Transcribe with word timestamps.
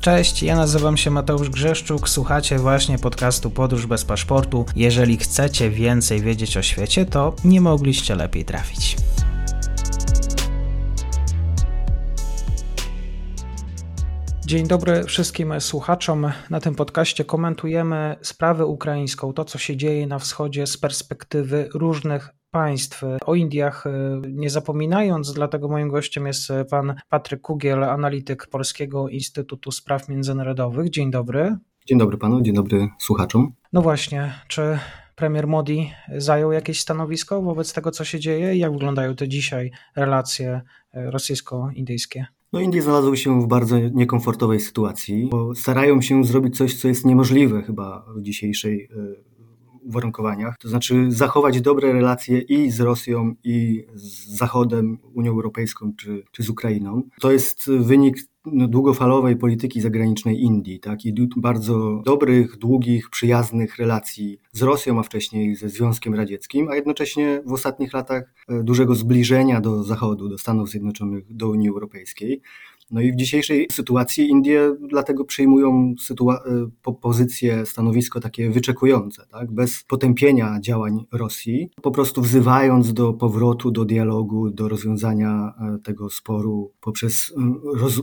Cześć, 0.00 0.42
ja 0.42 0.56
nazywam 0.56 0.96
się 0.96 1.10
Mateusz 1.10 1.50
Grzeszczuk, 1.50 2.08
słuchacie 2.08 2.58
właśnie 2.58 2.98
podcastu 2.98 3.50
Podróż 3.50 3.86
bez 3.86 4.04
paszportu. 4.04 4.66
Jeżeli 4.76 5.16
chcecie 5.16 5.70
więcej 5.70 6.20
wiedzieć 6.20 6.56
o 6.56 6.62
świecie, 6.62 7.06
to 7.06 7.34
nie 7.44 7.60
mogliście 7.60 8.14
lepiej 8.14 8.44
trafić. 8.44 8.96
Dzień 14.46 14.66
dobry 14.66 15.04
wszystkim 15.04 15.60
słuchaczom. 15.60 16.32
Na 16.50 16.60
tym 16.60 16.74
podcaście 16.74 17.24
komentujemy 17.24 18.16
sprawę 18.22 18.66
ukraińską, 18.66 19.32
to 19.32 19.44
co 19.44 19.58
się 19.58 19.76
dzieje 19.76 20.06
na 20.06 20.18
wschodzie 20.18 20.66
z 20.66 20.76
perspektywy 20.76 21.68
różnych 21.74 22.37
państw. 22.50 23.02
O 23.26 23.34
Indiach 23.34 23.86
e, 23.86 24.20
nie 24.28 24.50
zapominając, 24.50 25.32
dlatego 25.32 25.68
moim 25.68 25.88
gościem 25.88 26.26
jest 26.26 26.48
pan 26.70 26.94
Patryk 27.08 27.40
Kugiel, 27.40 27.84
analityk 27.84 28.46
Polskiego 28.46 29.08
Instytutu 29.08 29.70
Spraw 29.70 30.08
Międzynarodowych. 30.08 30.90
Dzień 30.90 31.10
dobry. 31.10 31.56
Dzień 31.86 31.98
dobry 31.98 32.18
panu, 32.18 32.40
dzień 32.40 32.54
dobry 32.54 32.88
słuchaczom. 32.98 33.52
No 33.72 33.82
właśnie, 33.82 34.32
czy 34.48 34.78
premier 35.16 35.46
Modi 35.46 35.92
zajął 36.16 36.52
jakieś 36.52 36.80
stanowisko 36.80 37.42
wobec 37.42 37.72
tego, 37.72 37.90
co 37.90 38.04
się 38.04 38.20
dzieje? 38.20 38.56
Jak 38.56 38.72
wyglądają 38.72 39.16
te 39.16 39.28
dzisiaj 39.28 39.70
relacje 39.96 40.60
e, 40.92 41.10
rosyjsko-indyjskie? 41.10 42.26
No 42.52 42.60
Indie 42.60 42.82
znalazły 42.82 43.16
się 43.16 43.42
w 43.42 43.46
bardzo 43.46 43.78
niekomfortowej 43.78 44.60
sytuacji, 44.60 45.28
bo 45.30 45.54
starają 45.54 46.02
się 46.02 46.24
zrobić 46.24 46.56
coś, 46.56 46.80
co 46.80 46.88
jest 46.88 47.04
niemożliwe 47.04 47.62
chyba 47.62 48.06
w 48.16 48.22
dzisiejszej 48.22 48.84
e, 48.84 49.37
uwarunkowaniach, 49.88 50.58
to 50.58 50.68
znaczy 50.68 51.06
zachować 51.08 51.60
dobre 51.60 51.92
relacje 51.92 52.40
i 52.40 52.70
z 52.70 52.80
Rosją, 52.80 53.34
i 53.44 53.86
z 53.94 54.36
Zachodem, 54.36 54.98
Unią 55.14 55.30
Europejską, 55.30 55.92
czy, 55.96 56.22
czy 56.32 56.42
z 56.42 56.50
Ukrainą. 56.50 57.02
To 57.20 57.32
jest 57.32 57.70
wynik 57.70 58.16
no, 58.52 58.68
długofalowej 58.68 59.36
polityki 59.36 59.80
zagranicznej 59.80 60.40
Indii, 60.42 60.80
tak, 60.80 61.04
i 61.04 61.14
bardzo 61.36 62.02
dobrych, 62.04 62.56
długich, 62.56 63.10
przyjaznych 63.10 63.76
relacji 63.76 64.38
z 64.52 64.62
Rosją, 64.62 64.98
a 64.98 65.02
wcześniej 65.02 65.56
ze 65.56 65.68
Związkiem 65.68 66.14
Radzieckim, 66.14 66.68
a 66.68 66.76
jednocześnie 66.76 67.42
w 67.46 67.52
ostatnich 67.52 67.92
latach 67.92 68.34
e, 68.48 68.62
dużego 68.62 68.94
zbliżenia 68.94 69.60
do 69.60 69.84
Zachodu, 69.84 70.28
do 70.28 70.38
Stanów 70.38 70.68
Zjednoczonych, 70.68 71.36
do 71.36 71.48
Unii 71.48 71.68
Europejskiej. 71.68 72.40
No 72.90 73.00
i 73.00 73.12
w 73.12 73.16
dzisiejszej 73.16 73.68
sytuacji 73.72 74.28
Indie 74.28 74.76
dlatego 74.88 75.24
przyjmują 75.24 75.94
sytua- 76.08 76.40
pozycję, 77.00 77.66
stanowisko 77.66 78.20
takie 78.20 78.50
wyczekujące, 78.50 79.26
tak? 79.30 79.52
bez 79.52 79.84
potępienia 79.88 80.60
działań 80.60 81.04
Rosji, 81.12 81.70
po 81.82 81.90
prostu 81.90 82.22
wzywając 82.22 82.92
do 82.92 83.12
powrotu 83.12 83.70
do 83.70 83.84
dialogu, 83.84 84.50
do 84.50 84.68
rozwiązania 84.68 85.54
e, 85.60 85.78
tego 85.78 86.10
sporu 86.10 86.72
poprzez 86.80 87.34
roz- 87.74 88.02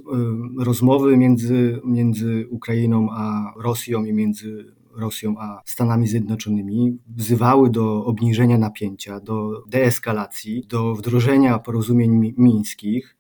rozmowy 0.60 1.18
między, 1.18 1.82
między 1.86 2.48
Ukrainą 2.50 3.08
a 3.12 3.54
Rosją 3.58 4.06
i 4.06 4.14
między 4.14 4.76
Rosją 4.96 5.36
a 5.40 5.62
Stanami 5.66 6.08
Zjednoczonymi 6.08 6.98
wzywały 7.16 7.70
do 7.70 8.06
obniżenia 8.06 8.58
napięcia, 8.58 9.20
do 9.20 9.64
deeskalacji, 9.68 10.64
do 10.70 10.96
wdrożenia 10.96 11.60
porozumień 11.60 12.34
mińskich. 12.38 13.18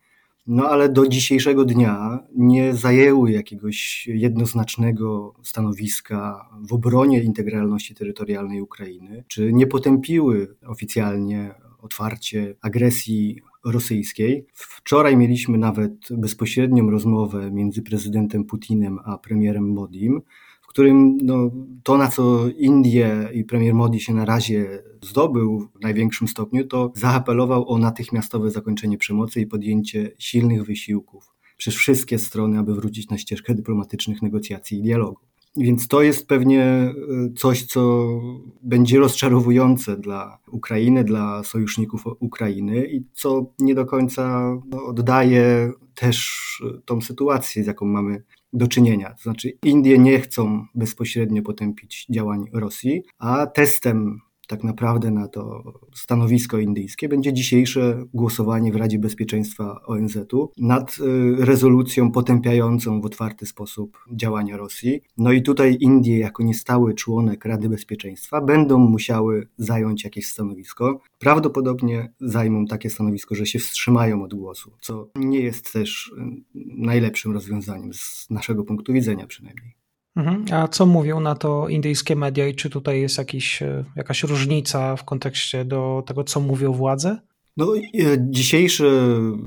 No 0.48 0.70
ale 0.70 0.90
do 0.90 1.08
dzisiejszego 1.08 1.66
dnia 1.66 2.20
nie 2.36 2.76
zajęły 2.76 3.32
jakiegoś 3.32 4.08
jednoznacznego 4.08 5.36
stanowiska 5.44 6.50
w 6.70 6.74
obronie 6.74 7.24
integralności 7.24 7.96
terytorialnej 7.96 8.62
Ukrainy, 8.62 9.24
czy 9.28 9.54
nie 9.54 9.68
potępiły 9.68 10.56
oficjalnie 10.68 11.56
otwarcie 11.82 12.56
agresji 12.62 13.42
rosyjskiej. 13.66 14.46
Wczoraj 14.54 15.18
mieliśmy 15.18 15.58
nawet 15.58 15.92
bezpośrednią 16.12 16.90
rozmowę 16.90 17.52
między 17.52 17.82
prezydentem 17.82 18.44
Putinem 18.44 19.00
a 19.06 19.18
premierem 19.18 19.74
Modim, 19.74 20.22
którym 20.76 21.18
no, 21.18 21.52
to, 21.84 21.98
na 21.98 22.08
co 22.08 22.50
Indie 22.58 23.30
i 23.34 23.44
premier 23.44 23.74
Modi 23.74 24.00
się 24.00 24.14
na 24.14 24.26
razie 24.26 24.84
zdobył 25.02 25.60
w 25.60 25.82
największym 25.82 26.28
stopniu, 26.28 26.68
to 26.68 26.92
zaapelował 26.96 27.70
o 27.70 27.78
natychmiastowe 27.78 28.52
zakończenie 28.52 28.98
przemocy 28.98 29.42
i 29.42 29.48
podjęcie 29.48 30.12
silnych 30.20 30.66
wysiłków 30.66 31.34
przez 31.58 31.76
wszystkie 31.76 32.20
strony, 32.20 32.60
aby 32.60 32.76
wrócić 32.76 33.10
na 33.10 33.18
ścieżkę 33.18 33.56
dyplomatycznych 33.56 34.22
negocjacji 34.22 34.78
i 34.78 34.82
dialogu. 34.82 35.20
Więc 35.58 35.88
to 35.88 36.02
jest 36.02 36.28
pewnie 36.28 36.64
e, 36.64 36.94
coś, 37.36 37.64
co 37.64 38.08
będzie 38.64 39.00
rozczarowujące 39.00 39.98
dla 39.98 40.38
Ukrainy, 40.52 41.04
dla 41.04 41.44
sojuszników 41.44 42.04
Ukrainy 42.20 42.88
i 42.88 43.04
co 43.14 43.46
nie 43.60 43.76
do 43.76 43.86
końca 43.86 44.56
no, 44.70 44.84
oddaje 44.84 45.72
też 45.94 46.42
tą 46.86 47.02
sytuację, 47.02 47.64
z 47.64 47.68
jaką 47.68 47.86
mamy 47.86 48.24
do 48.54 48.68
czynienia. 48.68 49.10
To 49.10 49.24
znaczy, 49.24 49.58
Indie 49.64 50.00
nie 50.00 50.20
chcą 50.20 50.66
bezpośrednio 50.76 51.42
potępić 51.42 52.06
działań 52.10 52.46
Rosji, 52.54 53.04
a 53.20 53.48
testem 53.48 54.20
tak 54.48 54.64
naprawdę 54.64 55.12
na 55.12 55.28
to 55.28 55.64
stanowisko 55.96 56.58
indyjskie 56.58 57.10
będzie 57.10 57.34
dzisiejsze 57.34 58.06
głosowanie 58.14 58.72
w 58.72 58.76
Radzie 58.76 59.00
Bezpieczeństwa 59.00 59.82
ONZ-u 59.86 60.52
nad 60.58 60.98
y, 61.00 61.46
rezolucją 61.46 62.12
potępiającą 62.12 63.02
w 63.02 63.06
otwarty 63.06 63.46
sposób 63.46 63.98
działania 64.12 64.58
Rosji. 64.58 65.02
No 65.18 65.32
i 65.32 65.42
tutaj 65.42 65.78
Indie, 65.80 66.20
jako 66.20 66.44
niestały 66.44 66.94
członek 66.94 67.46
Rady 67.46 67.70
Bezpieczeństwa, 67.70 68.42
będą 68.42 68.78
musiały 68.78 69.48
zająć 69.58 70.04
jakieś 70.04 70.28
stanowisko. 70.28 71.02
Prawdopodobnie 71.20 72.14
zajmą 72.20 72.66
takie 72.66 72.90
stanowisko, 72.90 73.36
że 73.36 73.46
się 73.46 73.60
wstrzymają 73.60 74.24
od 74.24 74.34
głosu, 74.34 74.72
co 74.82 75.10
nie 75.16 75.40
jest 75.40 75.74
też 75.74 76.08
y, 76.08 76.62
najlepszym 76.78 77.34
rozwiązaniem 77.34 77.94
z 77.94 78.28
naszego 78.30 78.64
punktu 78.64 78.94
widzenia 78.94 79.28
przynajmniej. 79.28 79.85
Mhm. 80.16 80.46
A 80.52 80.68
co 80.68 80.86
mówią 80.86 81.20
na 81.20 81.36
to 81.36 81.68
indyjskie 81.68 82.16
media 82.16 82.48
i 82.48 82.56
czy 82.56 82.70
tutaj 82.70 83.02
jest 83.02 83.18
jakiś, 83.18 83.62
e, 83.62 83.84
jakaś 83.96 84.24
różnica 84.24 84.96
w 84.96 85.04
kontekście 85.04 85.66
do 85.66 86.04
tego, 86.08 86.24
co 86.24 86.40
mówią 86.40 86.74
władze? 86.74 87.18
No, 87.58 87.76
e, 87.78 87.82
dzisiejsze 88.20 88.86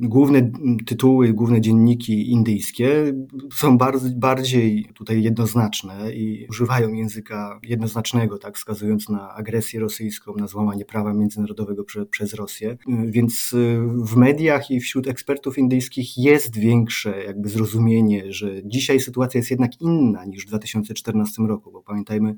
główne 0.01 0.51
tytuły, 0.87 1.33
główne 1.33 1.61
dzienniki 1.61 2.31
indyjskie 2.31 3.13
są 3.53 3.79
bardzo, 3.79 4.09
bardziej 4.17 4.89
tutaj 4.95 5.23
jednoznaczne 5.23 6.13
i 6.15 6.47
używają 6.51 6.93
języka 6.93 7.61
jednoznacznego, 7.63 8.39
tak, 8.39 8.57
wskazując 8.57 9.09
na 9.09 9.35
agresję 9.35 9.81
rosyjską, 9.81 10.35
na 10.37 10.47
złamanie 10.47 10.85
prawa 10.85 11.15
międzynarodowego 11.15 11.85
prze, 11.85 12.07
przez 12.07 12.35
Rosję. 12.35 12.77
Więc 13.07 13.55
e, 13.55 13.57
w 14.05 14.17
mediach 14.17 14.71
i 14.71 14.81
wśród 14.81 15.09
ekspertów 15.09 15.59
indyjskich 15.59 16.19
jest 16.19 16.57
większe 16.57 17.25
jakby 17.25 17.49
zrozumienie, 17.49 18.33
że 18.33 18.65
dzisiaj 18.65 19.01
sytuacja 19.01 19.39
jest 19.39 19.51
jednak 19.51 19.81
inna 19.81 20.25
niż 20.25 20.45
w 20.45 20.49
2014 20.49 21.43
roku, 21.43 21.73
bo 21.73 21.83
pamiętajmy, 21.83 22.37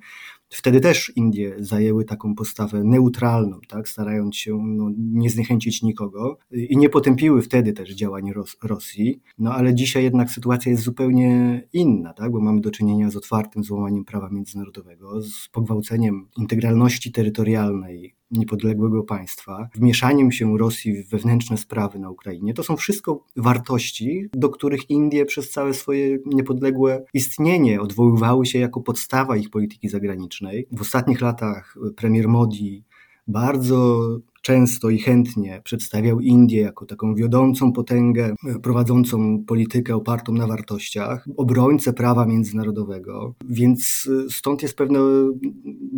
Wtedy 0.53 0.81
też 0.81 1.13
Indie 1.17 1.55
zajęły 1.59 2.05
taką 2.05 2.35
postawę 2.35 2.85
neutralną, 2.85 3.61
tak, 3.69 3.89
starając 3.89 4.37
się 4.37 4.59
no, 4.67 4.91
nie 4.99 5.31
zniechęcić 5.31 5.83
nikogo. 5.83 6.39
I 6.51 6.77
nie 6.77 6.89
potępiły 6.89 7.43
wtedy 7.43 7.73
też 7.73 7.95
działań 7.95 8.33
Ros 8.33 8.57
Rosji. 8.63 9.23
No 9.39 9.55
ale 9.55 9.75
dzisiaj 9.75 10.03
jednak 10.05 10.31
sytuacja 10.31 10.71
jest 10.71 10.83
zupełnie 10.83 11.63
inna, 11.73 12.13
tak, 12.15 12.33
bo 12.33 12.41
mamy 12.41 12.61
do 12.61 12.71
czynienia 12.71 13.11
z 13.11 13.17
otwartym 13.17 13.65
złamaniem 13.65 14.05
prawa 14.05 14.31
międzynarodowego, 14.31 15.23
z 15.23 15.49
pogwałceniem 15.49 16.29
integralności 16.37 17.13
terytorialnej 17.13 18.20
niepodległego 18.31 19.03
państwa, 19.03 19.69
wmieszaniem 19.75 20.33
się 20.33 20.59
Rosji 20.59 21.03
w 21.03 21.11
wewnętrzne 21.11 21.57
sprawy 21.57 21.99
na 21.99 22.11
Ukrainie. 22.11 22.55
To 22.55 22.63
są 22.63 22.77
wszystko 22.77 23.25
wartości, 23.37 24.29
do 24.33 24.49
których 24.49 24.91
Indie 24.91 25.27
przez 25.27 25.51
całe 25.51 25.75
swoje 25.75 26.19
niepodległe 26.27 27.05
istnienie 27.15 27.81
odwoływały 27.81 28.47
się 28.47 28.59
jako 28.59 28.81
podstawa 28.81 29.37
ich 29.37 29.51
polityki 29.51 29.89
zagranicznej. 29.89 30.67
W 30.73 30.81
ostatnich 30.81 31.21
latach 31.21 31.77
premier 31.97 32.29
Modi 32.29 32.85
bardzo 33.29 34.09
często 34.43 34.91
i 34.91 34.99
chętnie 34.99 35.61
przedstawiał 35.65 36.21
Indię 36.21 36.61
jako 36.61 36.87
taką 36.87 37.15
wiodącą 37.15 37.73
potęgę, 37.73 38.35
prowadzącą 38.63 39.45
politykę 39.47 39.95
opartą 39.95 40.33
na 40.33 40.47
wartościach, 40.47 41.29
obrońcę 41.37 41.93
prawa 41.93 42.27
międzynarodowego, 42.27 43.35
więc 43.49 44.09
stąd 44.31 44.63
jest 44.63 44.77
pewne 44.77 45.01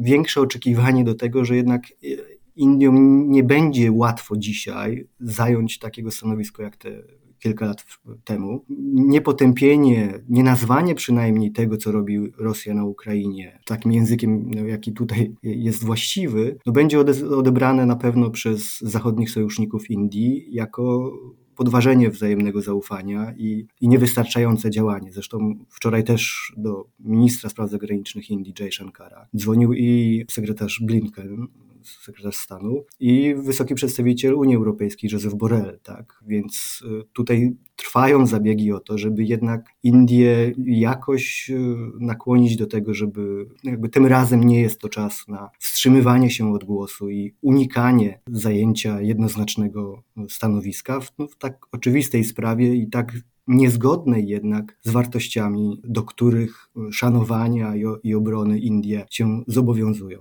większe 0.02 0.40
oczekiwanie 0.40 1.04
do 1.04 1.14
tego, 1.14 1.44
że 1.44 1.56
jednak 1.56 1.82
Indiom 2.56 3.31
nie 3.31 3.43
będzie 3.43 3.93
łatwo 3.93 4.37
dzisiaj 4.37 5.06
zająć 5.20 5.78
takiego 5.78 6.10
stanowiska 6.10 6.62
jak 6.62 6.76
te 6.76 7.02
kilka 7.43 7.66
lat 7.66 7.84
temu. 8.25 8.64
Niepotępienie, 8.94 10.20
nie 10.28 10.43
nazwanie 10.43 10.94
przynajmniej 10.94 11.52
tego, 11.52 11.76
co 11.76 11.93
robi 11.93 12.32
Rosja 12.38 12.75
na 12.75 12.84
Ukrainie, 12.84 13.58
takim 13.64 13.93
językiem, 13.93 14.50
no, 14.50 14.66
jaki 14.66 14.93
tutaj 14.93 15.34
jest 15.43 15.84
właściwy, 15.84 16.58
no 16.66 16.72
będzie 16.72 17.00
odebrane 17.37 17.87
na 17.87 17.96
pewno 17.96 18.31
przez 18.31 18.81
zachodnich 18.81 19.31
sojuszników 19.31 19.90
Indii 19.90 20.46
jako 20.50 21.12
podważenie 21.62 22.10
wzajemnego 22.10 22.62
zaufania 22.62 23.34
i, 23.36 23.66
i 23.80 23.88
niewystarczające 23.88 24.70
działanie. 24.70 25.12
Zresztą 25.12 25.54
wczoraj 25.68 26.04
też 26.04 26.52
do 26.56 26.84
ministra 27.00 27.50
spraw 27.50 27.70
zagranicznych 27.70 28.30
Indii, 28.30 28.54
Jay 28.60 28.72
Shankara, 28.72 29.28
dzwonił 29.36 29.72
i 29.72 30.24
sekretarz 30.30 30.80
Blinken 30.86 31.46
sekretarz 31.88 32.37
stanu, 32.37 32.84
i 33.00 33.34
wysoki 33.34 33.75
przedstawiciel 33.75 34.34
Unii 34.34 34.56
Europejskiej, 34.56 35.11
Joseph 35.12 35.34
Borrell. 35.34 35.79
Tak? 35.82 36.23
Więc 36.26 36.82
y, 37.00 37.05
tutaj 37.12 37.56
trwają 37.76 38.26
zabiegi 38.26 38.73
o 38.73 38.81
to, 38.81 38.99
żeby 38.99 39.25
jednak 39.25 39.64
Indię 39.82 40.52
jakoś 40.67 41.50
y, 41.50 41.76
nakłonić 42.00 42.56
do 42.56 42.67
tego, 42.67 42.94
żeby 42.94 43.46
jakby 43.64 43.88
tym 43.88 44.06
razem 44.06 44.44
nie 44.44 44.61
jest 44.61 44.81
to 44.81 44.88
czas 44.88 45.29
na 45.29 45.50
wstrzymywanie 45.58 46.31
się 46.31 46.52
od 46.52 46.64
głosu 46.64 47.11
i 47.11 47.34
unikanie 47.43 48.20
zajęcia 48.26 49.00
jednoznacznego 49.00 50.02
stanowiska 50.29 51.00
w, 51.00 51.12
no, 51.19 51.26
w 51.26 51.37
tak 51.37 51.67
oczywistej 51.73 52.25
sprawie 52.25 52.75
i 52.75 52.90
tak 52.90 53.12
niezgodnej 53.46 54.29
jednak 54.29 54.79
z 54.82 54.90
wartościami, 54.90 55.81
do 55.84 56.02
których 56.02 56.69
szanowania 56.93 57.75
i 58.02 58.14
obrony 58.14 58.58
Indie 58.58 59.06
się 59.11 59.43
zobowiązują. 59.46 60.19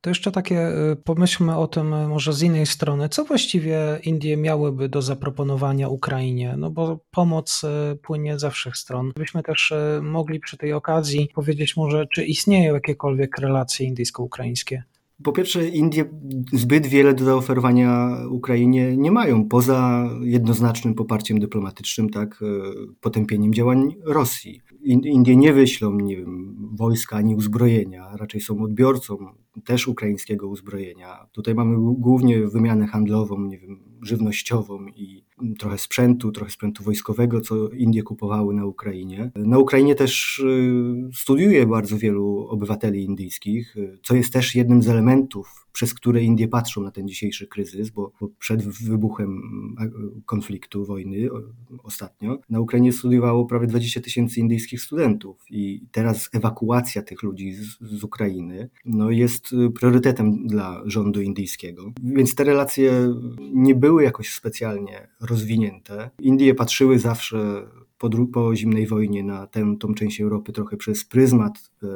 To 0.00 0.10
jeszcze 0.10 0.32
takie 0.32 0.68
y, 0.92 0.96
pomyślmy 0.96 1.56
o 1.56 1.68
tym 1.68 1.94
y, 1.94 2.08
może 2.08 2.32
z 2.32 2.42
innej 2.42 2.66
strony. 2.66 3.08
Co 3.08 3.24
właściwie 3.24 3.78
Indie 4.04 4.36
miałyby 4.36 4.88
do 4.88 5.02
zaproponowania 5.02 5.88
Ukrainie? 5.88 6.54
No 6.58 6.70
bo 6.70 6.98
pomoc 7.10 7.64
y, 7.64 7.96
płynie 7.96 8.38
ze 8.38 8.50
wszech 8.50 8.76
stron. 8.76 9.12
Byśmy 9.16 9.42
też 9.42 9.72
mogli 10.02 10.40
przy 10.40 10.56
tej 10.56 10.72
okazji 10.72 11.28
powiedzieć 11.34 11.76
może, 11.76 12.06
czy 12.06 12.24
istnieją 12.24 12.74
jakiekolwiek 12.74 13.38
relacje 13.38 13.86
indyjsko-ukraińskie? 13.86 14.82
Po 15.22 15.32
pierwsze, 15.32 15.68
Indie 15.68 16.04
zbyt 16.52 16.86
wiele 16.86 17.14
do 17.14 17.24
zaoferowania 17.24 18.18
Ukrainie 18.30 18.96
nie 18.96 19.12
mają, 19.12 19.48
poza 19.48 20.10
jednoznacznym 20.22 20.94
poparciem 20.94 21.38
dyplomatycznym, 21.38 22.10
tak, 22.10 22.40
potępieniem 23.00 23.54
działań 23.54 23.94
Rosji. 24.04 24.60
Indie 24.84 25.36
nie 25.36 25.52
wyślą 25.52 26.00
nie 26.00 26.16
wiem, 26.16 26.56
wojska 26.76 27.16
ani 27.16 27.34
uzbrojenia, 27.34 28.16
raczej 28.16 28.40
są 28.40 28.62
odbiorcą 28.62 29.16
też 29.64 29.88
ukraińskiego 29.88 30.48
uzbrojenia. 30.48 31.26
Tutaj 31.32 31.54
mamy 31.54 31.76
głównie 31.78 32.46
wymianę 32.46 32.86
handlową, 32.86 33.44
nie 33.44 33.58
wiem, 33.58 33.80
żywnościową 34.02 34.86
i 34.86 35.24
trochę 35.58 35.78
sprzętu, 35.78 36.32
trochę 36.32 36.50
sprzętu 36.50 36.84
wojskowego, 36.84 37.40
co 37.40 37.68
Indie 37.68 38.02
kupowały 38.02 38.54
na 38.54 38.66
Ukrainie. 38.66 39.30
Na 39.36 39.58
Ukrainie 39.58 39.94
też 39.94 40.38
y, 40.38 41.10
studiuje 41.14 41.66
bardzo 41.66 41.98
wielu 41.98 42.46
obywateli 42.48 43.04
indyjskich, 43.04 43.76
y, 43.76 43.98
co 44.02 44.16
jest 44.16 44.32
też 44.32 44.54
jednym 44.54 44.82
z 44.82 44.88
elementów 44.88 45.67
przez 45.78 45.94
które 45.94 46.22
Indie 46.22 46.48
patrzą 46.48 46.82
na 46.82 46.90
ten 46.90 47.08
dzisiejszy 47.08 47.46
kryzys, 47.46 47.90
bo, 47.90 48.12
bo 48.20 48.28
przed 48.38 48.62
wybuchem 48.62 49.42
konfliktu, 50.26 50.84
wojny 50.84 51.28
ostatnio, 51.82 52.38
na 52.50 52.60
Ukrainie 52.60 52.92
studiowało 52.92 53.44
prawie 53.46 53.66
20 53.66 54.00
tysięcy 54.00 54.40
indyjskich 54.40 54.80
studentów 54.82 55.44
i 55.50 55.86
teraz 55.92 56.30
ewakuacja 56.32 57.02
tych 57.02 57.22
ludzi 57.22 57.52
z, 57.52 57.78
z 57.80 58.04
Ukrainy 58.04 58.70
no, 58.84 59.10
jest 59.10 59.54
priorytetem 59.74 60.46
dla 60.46 60.82
rządu 60.84 61.20
indyjskiego. 61.20 61.92
Więc 62.02 62.34
te 62.34 62.44
relacje 62.44 63.14
nie 63.54 63.74
były 63.74 64.02
jakoś 64.02 64.34
specjalnie 64.34 65.08
rozwinięte. 65.20 66.10
Indie 66.20 66.54
patrzyły 66.54 66.98
zawsze 66.98 67.68
po, 67.98 68.10
po 68.32 68.56
zimnej 68.56 68.86
wojnie 68.86 69.24
na 69.24 69.46
tę 69.46 69.76
tą 69.80 69.94
część 69.94 70.20
Europy 70.20 70.52
trochę 70.52 70.76
przez 70.76 71.04
pryzmat 71.04 71.70
e, 71.82 71.86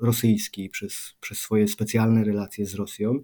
rosyjski, 0.00 0.68
przez, 0.68 1.14
przez 1.20 1.38
swoje 1.38 1.68
specjalne 1.68 2.24
relacje 2.24 2.66
z 2.66 2.74
Rosją. 2.74 3.18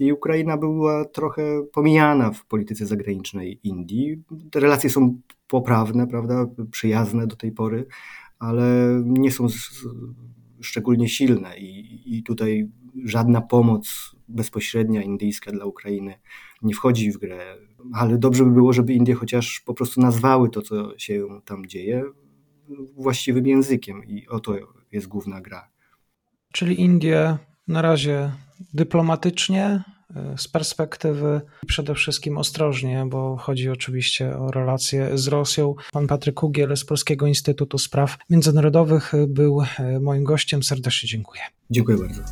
I 0.00 0.12
Ukraina 0.12 0.56
była 0.56 1.04
trochę 1.04 1.42
pomijana 1.72 2.30
w 2.30 2.46
polityce 2.46 2.86
zagranicznej 2.86 3.60
Indii. 3.64 4.22
Te 4.50 4.60
relacje 4.60 4.90
są 4.90 5.20
poprawne, 5.48 6.06
prawda, 6.06 6.46
przyjazne 6.70 7.26
do 7.26 7.36
tej 7.36 7.52
pory, 7.52 7.86
ale 8.38 9.00
nie 9.04 9.30
są 9.30 9.46
szczególnie 10.60 11.08
silne 11.08 11.58
i, 11.58 12.02
i 12.18 12.22
tutaj 12.22 12.68
żadna 13.04 13.40
pomoc 13.40 14.14
bezpośrednia 14.28 15.02
indyjska 15.02 15.52
dla 15.52 15.64
Ukrainy 15.64 16.14
nie 16.62 16.74
wchodzi 16.74 17.12
w 17.12 17.18
grę. 17.18 17.56
Ale 17.92 18.18
dobrze 18.18 18.44
by 18.44 18.50
było, 18.50 18.72
żeby 18.72 18.92
Indie 18.92 19.14
chociaż 19.14 19.60
po 19.60 19.74
prostu 19.74 20.00
nazwały 20.00 20.50
to, 20.50 20.62
co 20.62 20.98
się 20.98 21.40
tam 21.44 21.66
dzieje, 21.66 22.04
właściwym 22.96 23.46
językiem 23.46 24.04
i 24.04 24.28
oto 24.28 24.54
jest 24.92 25.08
główna 25.08 25.40
gra. 25.40 25.68
Czyli 26.52 26.80
Indie 26.80 27.38
na 27.68 27.82
razie 27.82 28.32
dyplomatycznie, 28.74 29.82
z 30.36 30.48
perspektywy 30.48 31.40
przede 31.66 31.94
wszystkim 31.94 32.38
ostrożnie, 32.38 33.06
bo 33.06 33.36
chodzi 33.36 33.70
oczywiście 33.70 34.36
o 34.38 34.50
relacje 34.50 35.18
z 35.18 35.28
Rosją. 35.28 35.74
Pan 35.92 36.06
Patryk 36.06 36.34
Kugiel 36.34 36.76
z 36.76 36.84
Polskiego 36.84 37.26
Instytutu 37.26 37.78
Spraw 37.78 38.18
Międzynarodowych 38.30 39.12
był 39.28 39.62
moim 40.00 40.24
gościem. 40.24 40.62
Serdecznie 40.62 41.08
dziękuję. 41.08 41.42
Dziękuję 41.70 41.98
bardzo. 41.98 42.22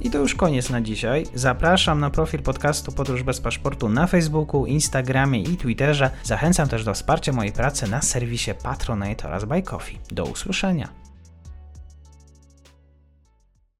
I 0.00 0.10
to 0.10 0.18
już 0.18 0.34
koniec 0.34 0.70
na 0.70 0.80
dzisiaj. 0.80 1.26
Zapraszam 1.34 2.00
na 2.00 2.10
profil 2.10 2.42
podcastu 2.42 2.92
Podróż 2.92 3.22
bez 3.22 3.40
paszportu 3.40 3.88
na 3.88 4.06
Facebooku, 4.06 4.66
Instagramie 4.66 5.42
i 5.42 5.56
Twitterze. 5.56 6.10
Zachęcam 6.22 6.68
też 6.68 6.84
do 6.84 6.94
wsparcia 6.94 7.32
mojej 7.32 7.52
pracy 7.52 7.90
na 7.90 8.02
serwisie 8.02 8.50
Patronite 8.62 9.28
oraz 9.28 9.44
Buy 9.44 9.62
Coffee. 9.62 9.98
Do 10.10 10.24
usłyszenia. 10.24 11.05